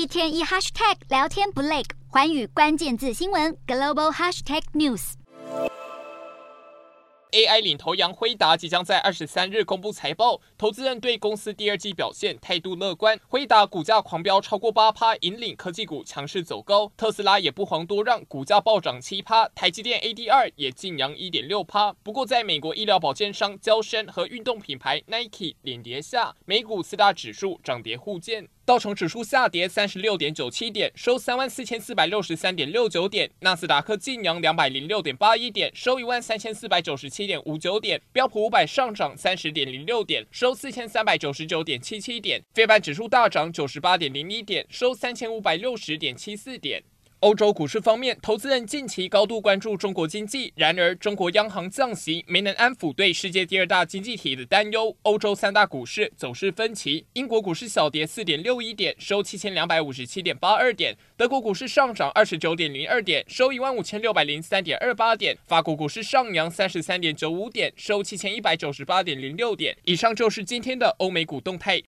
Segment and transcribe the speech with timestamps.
[0.00, 5.12] 一天一 hashtag 聊天不累，环宇关键字新闻 global hashtag news。
[7.32, 13.20] AI 领头羊辉达即将在二十三日公布财报，投资人对公司第二季表现态度乐观。
[13.28, 16.90] 辉达股价狂飙超过八趴，引领科技股强势走高。
[16.96, 19.46] 特斯拉也不遑多让，股价暴涨七趴。
[19.50, 21.92] 台积电 ADR 也晋扬一点六趴。
[22.02, 28.48] 不过，在美国医疗保健商娇生和运动品牌 Nike 领跌下，美股四大指数涨跌互见。
[28.70, 46.80] 道琼指数下跌三十六点九七点，收三万四千四百六十三点六九点；纳斯达克劲扬两百零六点八一点，收一万三千四百九十七点五九点；标普五百上涨三十点零六点，收四千三百九十九点七七点；非半指数大涨九十八点零一点，收三千五百六十点七四点。
[47.20, 54.96] 欧洲股市方面，投资人近期高度关注中国经济，然而中国央行降息没能安抚对世界第二大经济体的担忧。
[55.02, 69.76] 欧洲三大股市走势分歧，英国股市小跌四点六一点，收七千两百五十七点八二点；德国股市上涨二十九点零二点，收一万五千六百零三点二八点；法国股市上扬三十三点九五点，收七千一百九十八点零六点。
[69.84, 71.78] 以上就是今天的欧美股动态。